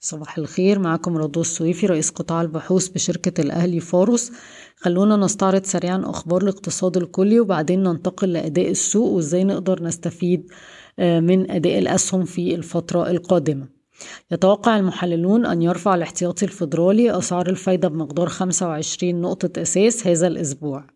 صباح 0.00 0.38
الخير 0.38 0.78
معكم 0.78 1.16
رضوى 1.16 1.40
السويفي 1.40 1.86
رئيس 1.86 2.10
قطاع 2.10 2.42
البحوث 2.42 2.88
بشركة 2.88 3.40
الأهلي 3.40 3.80
فارس 3.80 4.32
خلونا 4.76 5.16
نستعرض 5.16 5.64
سريعا 5.64 6.02
أخبار 6.04 6.42
الاقتصاد 6.42 6.96
الكلي 6.96 7.40
وبعدين 7.40 7.82
ننتقل 7.82 8.32
لأداء 8.32 8.70
السوق 8.70 9.10
وإزاي 9.10 9.44
نقدر 9.44 9.82
نستفيد 9.82 10.50
من 10.98 11.50
أداء 11.50 11.78
الأسهم 11.78 12.24
في 12.24 12.54
الفترة 12.54 13.10
القادمة. 13.10 13.68
يتوقع 14.30 14.76
المحللون 14.76 15.46
أن 15.46 15.62
يرفع 15.62 15.94
الاحتياطي 15.94 16.44
الفيدرالي 16.44 17.18
أسعار 17.18 17.48
الفايدة 17.48 17.88
بمقدار 17.88 18.28
25 18.28 19.20
نقطة 19.20 19.62
أساس 19.62 20.06
هذا 20.06 20.26
الأسبوع. 20.26 20.95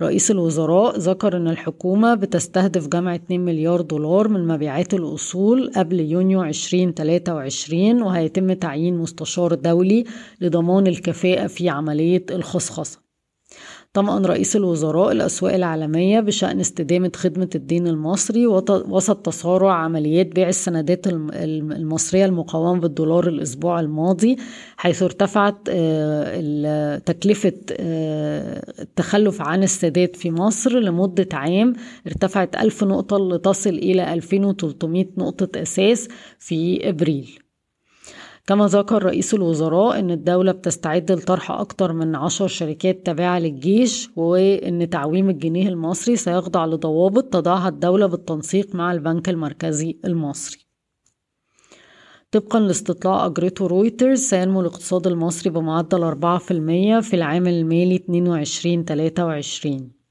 رئيس 0.00 0.30
الوزراء 0.30 0.98
ذكر 0.98 1.36
أن 1.36 1.48
الحكومة 1.48 2.14
بتستهدف 2.14 2.88
جمع 2.88 3.14
2 3.14 3.40
مليار 3.40 3.80
دولار 3.80 4.28
من 4.28 4.46
مبيعات 4.46 4.94
الأصول 4.94 5.72
قبل 5.76 6.00
يونيو 6.00 6.42
2023 6.42 8.02
وهيتم 8.02 8.52
تعيين 8.52 8.98
مستشار 8.98 9.54
دولي 9.54 10.04
لضمان 10.40 10.86
الكفاءة 10.86 11.46
في 11.46 11.68
عملية 11.68 12.26
الخصخصة. 12.30 13.11
طمأن 13.94 14.26
رئيس 14.26 14.56
الوزراء 14.56 15.12
الأسواق 15.12 15.54
العالمية 15.54 16.20
بشأن 16.20 16.60
استدامة 16.60 17.12
خدمة 17.16 17.50
الدين 17.54 17.86
المصري 17.86 18.46
وسط 18.46 19.16
تسارع 19.16 19.72
عمليات 19.72 20.26
بيع 20.26 20.48
السندات 20.48 21.06
المصرية 21.06 22.24
المقاومة 22.24 22.80
بالدولار 22.80 23.28
الأسبوع 23.28 23.80
الماضي 23.80 24.36
حيث 24.76 25.02
ارتفعت 25.02 25.56
تكلفة 27.06 27.52
التخلف 28.80 29.42
عن 29.42 29.62
السداد 29.62 30.16
في 30.16 30.30
مصر 30.30 30.78
لمدة 30.78 31.28
عام. 31.32 31.72
ارتفعت 32.06 32.56
ألف 32.56 32.84
نقطة 32.84 33.18
لتصل 33.18 33.70
إلى 33.70 34.12
2300 34.12 35.06
نقطة 35.18 35.62
أساس 35.62 36.08
في 36.38 36.88
إبريل. 36.88 37.41
كما 38.46 38.66
ذكر 38.66 39.02
رئيس 39.02 39.34
الوزراء 39.34 39.98
أن 39.98 40.10
الدولة 40.10 40.52
بتستعد 40.52 41.12
لطرح 41.12 41.50
أكثر 41.50 41.92
من 41.92 42.14
عشر 42.14 42.46
شركات 42.46 43.06
تابعة 43.06 43.38
للجيش 43.38 44.10
وأن 44.16 44.90
تعويم 44.90 45.30
الجنيه 45.30 45.68
المصري 45.68 46.16
سيخضع 46.16 46.66
لضوابط 46.66 47.24
تضعها 47.24 47.68
الدولة 47.68 48.06
بالتنسيق 48.06 48.74
مع 48.74 48.92
البنك 48.92 49.28
المركزي 49.28 49.98
المصري. 50.04 50.66
طبقا 52.30 52.60
لاستطلاع 52.60 53.26
أجرته 53.26 53.66
رويترز 53.66 54.20
سينمو 54.20 54.60
الاقتصاد 54.60 55.06
المصري 55.06 55.50
بمعدل 55.50 56.04
4% 56.04 57.00
في 57.00 57.14
العام 57.14 57.46
المالي 57.46 57.98
22-23 57.98 60.01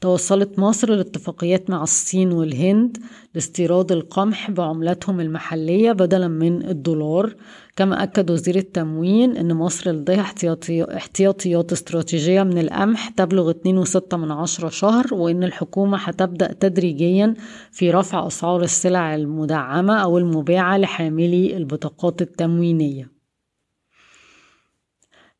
توصلت 0.00 0.58
مصر 0.58 0.90
لاتفاقيات 0.90 1.70
مع 1.70 1.82
الصين 1.82 2.32
والهند 2.32 2.96
لاستيراد 3.34 3.92
القمح 3.92 4.50
بعملتهم 4.50 5.20
المحلية 5.20 5.92
بدلا 5.92 6.28
من 6.28 6.64
الدولار. 6.68 7.34
كما 7.76 8.02
أكد 8.02 8.30
وزير 8.30 8.56
التموين 8.56 9.36
أن 9.36 9.54
مصر 9.54 9.90
لديها 9.90 10.20
احتياطي 10.20 10.96
احتياطيات 10.96 11.72
استراتيجية 11.72 12.42
من 12.42 12.58
القمح 12.58 13.08
تبلغ 13.08 13.52
2.6 13.52 14.14
من 14.14 14.30
عشرة 14.30 14.68
شهر 14.68 15.14
وأن 15.14 15.44
الحكومة 15.44 15.98
هتبدأ 15.98 16.52
تدريجيا 16.52 17.34
في 17.72 17.90
رفع 17.90 18.26
أسعار 18.26 18.62
السلع 18.62 19.14
المدعمة 19.14 19.94
أو 19.96 20.18
المباعة 20.18 20.78
لحاملي 20.78 21.56
البطاقات 21.56 22.22
التموينية. 22.22 23.19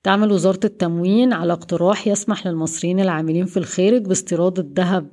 تعمل 0.02 0.32
وزارة 0.32 0.60
التموين 0.64 1.32
على 1.32 1.52
اقتراح 1.52 2.06
يسمح 2.06 2.46
للمصريين 2.46 3.00
العاملين 3.00 3.46
في 3.46 3.56
الخارج 3.56 4.02
باستيراد 4.02 4.58
الذهب 4.58 5.08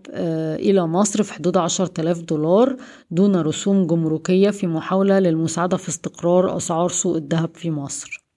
إلى 0.59 0.88
مصر 0.88 1.23
في 1.23 1.33
حدود 1.33 1.57
10,000 1.57 2.21
دولار 2.21 2.75
دون 3.11 3.35
رسوم 3.35 3.88
جمركية 3.88 4.49
في 4.49 4.67
محاولة 4.67 5.19
للمساعدة 5.19 5.77
في 5.77 5.89
استقرار 5.89 6.57
أسعار 6.57 6.89
سوق 6.89 7.16
الذهب 7.16 7.49
في 7.55 7.71
مصر. 7.71 8.27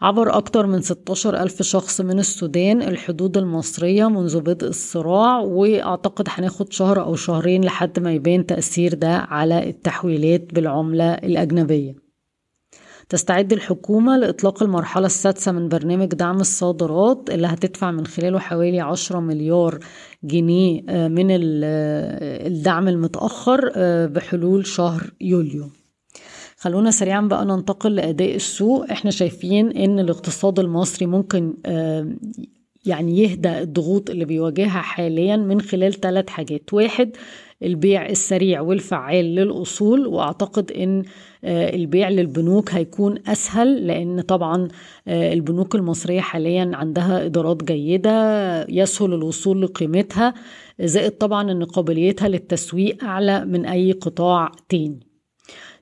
عبر 0.00 0.38
أكثر 0.38 0.66
من 0.66 0.80
16 0.80 1.42
ألف 1.42 1.62
شخص 1.62 2.00
من 2.00 2.18
السودان 2.18 2.82
الحدود 2.82 3.36
المصرية 3.36 4.08
منذ 4.08 4.40
بدء 4.40 4.68
الصراع 4.68 5.38
وأعتقد 5.38 6.26
هناخد 6.28 6.72
شهر 6.72 7.00
أو 7.02 7.14
شهرين 7.14 7.64
لحد 7.64 8.00
ما 8.00 8.12
يبان 8.12 8.46
تأثير 8.46 8.94
ده 8.94 9.16
على 9.16 9.68
التحويلات 9.68 10.54
بالعملة 10.54 11.14
الأجنبية. 11.14 12.07
تستعد 13.08 13.52
الحكومة 13.52 14.16
لإطلاق 14.16 14.62
المرحلة 14.62 15.06
السادسة 15.06 15.52
من 15.52 15.68
برنامج 15.68 16.06
دعم 16.08 16.40
الصادرات 16.40 17.30
اللي 17.30 17.46
هتدفع 17.46 17.90
من 17.90 18.06
خلاله 18.06 18.38
حوالي 18.38 18.80
10 18.80 19.20
مليار 19.20 19.78
جنيه 20.24 20.82
من 21.08 21.26
الدعم 21.30 22.88
المتأخر 22.88 23.72
بحلول 24.06 24.66
شهر 24.66 25.10
يوليو. 25.20 25.70
خلونا 26.56 26.90
سريعا 26.90 27.20
بقى 27.20 27.44
ننتقل 27.44 27.94
لأداء 27.94 28.34
السوق. 28.34 28.90
إحنا 28.90 29.10
شايفين 29.10 29.72
إن 29.72 29.98
الاقتصاد 29.98 30.58
المصري 30.58 31.06
ممكن 31.06 31.54
يعني 32.86 33.18
يهدى 33.22 33.58
الضغوط 33.58 34.10
اللي 34.10 34.24
بيواجهها 34.24 34.80
حاليا 34.80 35.36
من 35.36 35.60
خلال 35.60 35.92
ثلاث 36.00 36.28
حاجات. 36.28 36.72
واحد 36.74 37.16
البيع 37.62 38.06
السريع 38.08 38.60
والفعال 38.60 39.24
للأصول 39.34 40.06
وأعتقد 40.06 40.72
أن 40.72 41.02
البيع 41.44 42.08
للبنوك 42.08 42.70
هيكون 42.74 43.14
أسهل 43.26 43.86
لأن 43.86 44.20
طبعا 44.20 44.68
البنوك 45.08 45.74
المصرية 45.74 46.20
حاليا 46.20 46.70
عندها 46.74 47.24
إدارات 47.26 47.64
جيدة 47.64 48.10
يسهل 48.68 49.14
الوصول 49.14 49.62
لقيمتها 49.62 50.34
زائد 50.80 51.10
طبعا 51.12 51.50
أن 51.52 51.64
قابليتها 51.64 52.28
للتسويق 52.28 53.04
أعلى 53.04 53.44
من 53.44 53.66
أي 53.66 53.92
قطاع 53.92 54.52
تاني. 54.68 55.07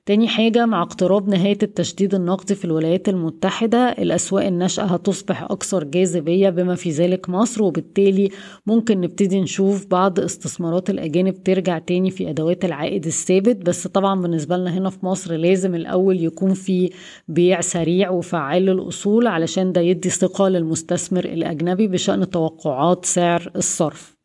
تاني 0.07 0.27
حاجة 0.27 0.65
مع 0.65 0.81
اقتراب 0.81 1.29
نهاية 1.29 1.57
التشديد 1.63 2.15
النقدي 2.15 2.55
في 2.55 2.65
الولايات 2.65 3.09
المتحدة 3.09 3.77
الأسواق 3.77 4.45
الناشئة 4.45 4.83
هتصبح 4.83 5.43
أكثر 5.43 5.83
جاذبية 5.83 6.49
بما 6.49 6.75
في 6.75 6.89
ذلك 6.89 7.29
مصر 7.29 7.63
وبالتالي 7.63 8.29
ممكن 8.67 9.01
نبتدي 9.01 9.41
نشوف 9.41 9.85
بعض 9.87 10.19
استثمارات 10.19 10.89
الأجانب 10.89 11.43
ترجع 11.43 11.79
تاني 11.79 12.11
في 12.11 12.29
أدوات 12.29 12.65
العائد 12.65 13.05
الثابت. 13.05 13.55
بس 13.57 13.87
طبعا 13.87 14.21
بالنسبة 14.21 14.57
لنا 14.57 14.77
هنا 14.77 14.89
في 14.89 15.05
مصر 15.05 15.33
لازم 15.35 15.75
الأول 15.75 16.23
يكون 16.23 16.53
في 16.53 16.89
بيع 17.27 17.61
سريع 17.61 18.09
وفعال 18.09 18.65
للأصول 18.65 19.27
علشان 19.27 19.71
ده 19.71 19.81
يدي 19.81 20.09
ثقة 20.09 20.47
للمستثمر 20.49 21.25
الأجنبي 21.25 21.87
بشأن 21.87 22.29
توقعات 22.29 23.05
سعر 23.05 23.51
الصرف. 23.55 24.16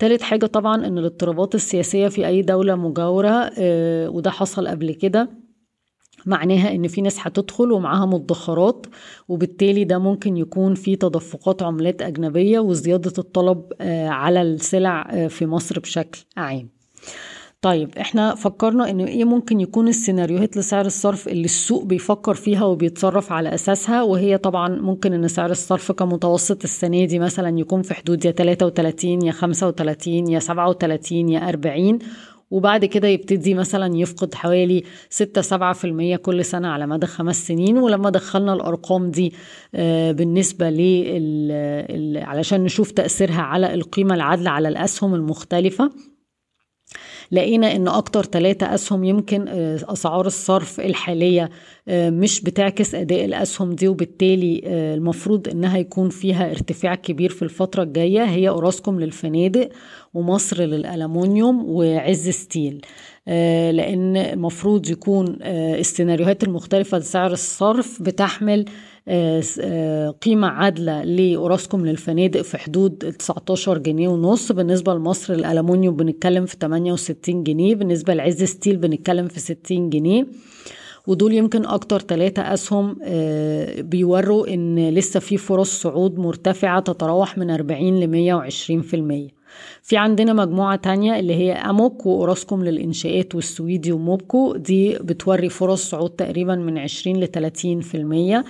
تالت 0.00 0.22
حاجة 0.22 0.46
طبعا 0.46 0.86
إن 0.86 0.98
الاضطرابات 0.98 1.54
السياسية 1.54 2.08
في 2.08 2.26
أي 2.26 2.42
دولة 2.42 2.74
مجاورة 2.74 3.50
وده 4.08 4.30
حصل 4.30 4.68
قبل 4.68 4.92
كده. 4.92 5.30
معناها 6.26 6.74
إن 6.74 6.88
في 6.88 7.00
ناس 7.00 7.16
هتدخل 7.20 7.72
ومعاها 7.72 8.06
مدخرات 8.06 8.86
وبالتالي 9.28 9.84
ده 9.84 9.98
ممكن 9.98 10.36
يكون 10.36 10.74
في 10.74 10.96
تدفقات 10.96 11.62
عملات 11.62 12.02
أجنبية 12.02 12.58
وزيادة 12.60 13.12
الطلب 13.18 13.64
على 14.10 14.42
السلع 14.42 15.26
في 15.28 15.46
مصر 15.46 15.80
بشكل 15.80 16.20
عام. 16.36 16.68
طيب 17.62 17.98
إحنا 17.98 18.34
فكرنا 18.34 18.90
ان 18.90 19.00
إيه 19.00 19.24
ممكن 19.24 19.60
يكون 19.60 19.88
السيناريوهات 19.88 20.56
لسعر 20.56 20.86
الصرف 20.86 21.28
اللي 21.28 21.44
السوق 21.44 21.84
بيفكر 21.84 22.34
فيها 22.34 22.64
وبيتصرف 22.64 23.32
على 23.32 23.54
أساسها 23.54 24.02
وهي 24.02 24.38
طبعا 24.38 24.68
ممكن 24.68 25.12
إن 25.12 25.28
سعر 25.28 25.50
الصرف 25.50 25.92
كمتوسط 25.92 26.62
السنة 26.64 27.04
دي 27.04 27.18
مثلا 27.18 27.58
يكون 27.58 27.82
في 27.82 27.94
حدود 27.94 28.24
يا 28.24 28.30
33 28.30 29.22
يا 29.26 29.32
35 29.32 30.30
يا 30.30 30.38
37 30.38 31.28
يا 31.28 31.48
40 31.48 31.98
وبعد 32.50 32.84
كده 32.84 33.08
يبتدي 33.08 33.54
مثلا 33.54 33.96
يفقد 33.96 34.34
حوالي 34.34 34.82
6 35.10 35.72
7% 35.72 36.16
كل 36.16 36.44
سنة 36.44 36.68
على 36.68 36.86
مدى 36.86 37.06
خمس 37.06 37.46
سنين. 37.46 37.78
ولما 37.78 38.10
دخلنا 38.10 38.52
الأرقام 38.52 39.10
دي 39.10 39.32
بالنسبة 40.12 40.70
ل 40.70 40.82
علشان 42.16 42.64
نشوف 42.64 42.90
تأثيرها 42.90 43.42
على 43.42 43.74
القيمة 43.74 44.14
العادلة 44.14 44.50
على 44.50 44.68
الأسهم 44.68 45.14
المختلفة 45.14 45.90
لقينا 47.32 47.76
إن 47.76 47.88
أكتر 47.88 48.24
ثلاثة 48.24 48.74
أسهم 48.74 49.04
يمكن 49.04 49.48
أسعار 49.88 50.26
الصرف 50.26 50.80
الحالية 50.80 51.50
مش 51.88 52.40
بتعكس 52.40 52.94
أداء 52.94 53.24
الأسهم 53.24 53.72
دي 53.72 53.88
وبالتالي 53.88 54.62
المفروض 54.66 55.48
إنها 55.48 55.78
يكون 55.78 56.08
فيها 56.08 56.50
ارتفاع 56.50 56.94
كبير 56.94 57.30
في 57.30 57.42
الفترة 57.42 57.82
الجاية. 57.82 58.24
هي 58.24 58.48
أوراسكوم 58.48 59.00
للفنادق 59.00 59.68
ومصر 60.14 60.62
للألمونيوم 60.62 61.64
وعز 61.68 62.28
ستيل. 62.28 62.80
لأن 63.72 64.16
المفروض 64.16 64.90
يكون 64.90 65.38
السيناريوهات 65.42 66.44
المختلفة 66.44 66.98
لسعر 66.98 67.32
الصرف 67.32 68.02
بتحمل 68.02 68.64
قيمة 70.22 70.46
عادلة 70.48 71.02
لأوراسكوم 71.04 71.86
للفنادق 71.86 72.42
في 72.42 72.58
حدود 72.58 73.12
19 73.18 73.78
جنيه 73.78 74.08
ونص. 74.08 74.52
بالنسبة 74.52 74.94
لمصر 74.94 75.34
الألمونيوم 75.34 75.96
بنتكلم 75.96 76.46
في 76.46 76.56
68 76.60 77.44
جنيه. 77.44 77.74
بالنسبة 77.74 78.14
لعز 78.14 78.44
ستيل 78.44 78.76
بنتكلم 78.76 79.28
في 79.28 79.40
60 79.40 79.90
جنيه. 79.90 80.26
ودول 81.10 81.32
يمكن 81.34 81.66
أكتر 81.66 82.00
ثلاثة 82.00 82.42
أسهم 82.54 82.96
بيوروا 83.82 84.54
إن 84.54 84.88
لسه 84.88 85.20
في 85.20 85.36
فرص 85.36 85.82
صعود 85.82 86.18
مرتفعة 86.18 86.80
تتراوح 86.80 87.38
من 87.38 87.50
40 87.50 88.00
ل 88.00 88.06
120 88.06 88.82
في 88.82 88.94
المية. 88.96 89.28
في 89.82 89.96
عندنا 89.96 90.32
مجموعة 90.32 90.76
تانية 90.76 91.18
اللي 91.18 91.34
هي 91.34 91.52
أموك 91.52 92.06
وأوراسكوم 92.06 92.64
للإنشاءات 92.64 93.34
والسويدي 93.34 93.92
وموبكو. 93.92 94.56
دي 94.56 94.98
بتوري 94.98 95.48
فرص 95.48 95.90
صعود 95.90 96.10
تقريبا 96.10 96.54
من 96.54 96.78
20 96.78 97.20
ل 97.20 97.26
30 97.26 97.80
في 97.80 97.96
المية 97.96 98.44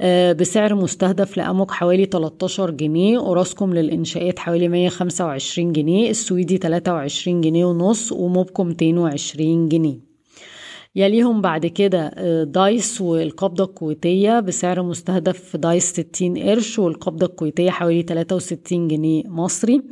آه، 0.00 0.32
بسعر 0.32 0.74
مستهدف 0.74 1.36
لأموك 1.36 1.70
حوالي 1.70 2.04
13 2.04 2.70
جنيه 2.70 3.18
أوراسكوم 3.18 3.74
للإنشاءات 3.74 4.38
حوالي 4.38 4.68
125 4.68 5.72
جنيه 5.72 6.10
السويدي 6.10 6.56
23 6.56 7.40
جنيه 7.40 7.64
ونص 7.64 8.12
وموبكو 8.12 8.64
220 8.64 9.68
جنيه. 9.68 10.07
يليهم 10.98 11.40
بعد 11.40 11.66
كده 11.66 12.10
آه، 12.14 12.44
دايس 12.44 13.00
والقبضة 13.00 13.64
الكويتية 13.64 14.40
بسعر 14.40 14.82
مستهدف 14.82 15.56
دايس 15.56 15.92
60 15.92 16.38
قرش 16.38 16.78
والقبضة 16.78 17.26
الكويتية 17.26 17.70
حوالي 17.70 18.02
63 18.02 18.88
جنيه 18.88 19.22
مصري. 19.26 19.82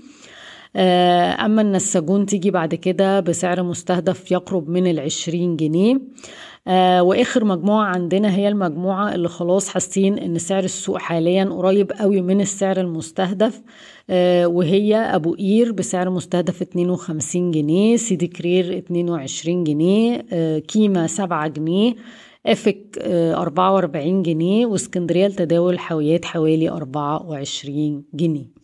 أما 0.76 1.62
النساجون 1.62 2.26
تيجي 2.26 2.50
بعد 2.50 2.74
كده 2.74 3.20
بسعر 3.20 3.62
مستهدف 3.62 4.32
يقرب 4.32 4.68
من 4.68 4.86
العشرين 4.90 5.56
جنيه. 5.56 6.00
آه 6.68 7.02
وآخر 7.02 7.44
مجموعة 7.44 7.84
عندنا 7.84 8.34
هي 8.36 8.48
المجموعة 8.48 9.14
اللي 9.14 9.28
خلاص 9.28 9.68
حاسين 9.68 10.18
إن 10.18 10.38
سعر 10.38 10.64
السوق 10.64 10.98
حاليا 10.98 11.44
قريب 11.44 11.92
قوي 11.92 12.20
من 12.20 12.40
السعر 12.40 12.80
المستهدف 12.80 13.62
آه 14.10 14.46
وهي 14.46 14.96
أبو 14.96 15.34
قير 15.34 15.72
بسعر 15.72 16.10
مستهدف 16.10 16.62
52 16.62 17.50
جنيه 17.50 17.96
سيدي 17.96 18.26
كرير 18.26 18.78
22 18.78 19.64
جنيه 19.64 20.26
آه 20.32 20.58
كيما 20.58 21.06
7 21.06 21.48
جنيه 21.48 21.94
افك 22.46 22.98
44 23.06 24.22
جنيه 24.22 24.66
وإسكندرية 24.66 25.26
لتداول 25.26 25.74
الحاويات 25.74 26.24
حوالي 26.24 26.70
24 26.70 28.04
جنيه. 28.14 28.40
آه، 28.44 28.55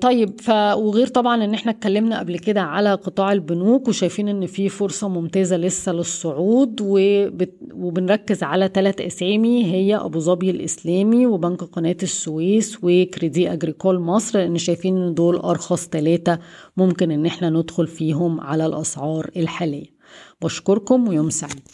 طيب 0.00 0.40
ف 0.40 0.50
وغير 0.76 1.06
طبعا 1.06 1.44
إن 1.44 1.54
إحنا 1.54 1.72
اتكلمنا 1.72 2.18
قبل 2.18 2.38
كده 2.38 2.60
على 2.60 2.94
قطاع 2.94 3.32
البنوك 3.32 3.88
وشايفين 3.88 4.28
إن 4.28 4.46
في 4.46 4.68
فرصة 4.68 5.08
ممتازة 5.08 5.56
لسه 5.56 5.92
للصعود 5.92 6.80
وبت... 6.82 7.54
وبنركز 7.74 8.42
على 8.42 8.70
ثلاث 8.74 9.00
أسامي 9.00 9.64
هي 9.72 9.96
أبو 9.96 10.18
ظبي 10.18 10.50
الإسلامي 10.50 11.26
وبنك 11.26 11.62
قناة 11.64 11.96
السويس 12.02 12.78
وكريدي 12.82 13.52
أجريكول 13.52 13.98
مصر 13.98 14.38
لأن 14.38 14.58
شايفين 14.58 14.96
إن 14.96 15.14
دول 15.14 15.36
أرخص 15.36 15.88
ثلاثة 15.88 16.38
ممكن 16.76 17.10
إن 17.10 17.26
إحنا 17.26 17.50
ندخل 17.50 17.86
فيهم 17.86 18.40
على 18.40 18.66
الأسعار 18.66 19.30
الحالية. 19.36 19.86
بشكركم 20.42 21.08
ويوم 21.08 21.30
سعيد. 21.30 21.68